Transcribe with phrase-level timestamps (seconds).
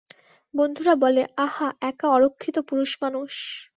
[0.53, 3.33] বন্ধুরা বলে, আহা, একা অরক্ষিত পুরুষমানুষ।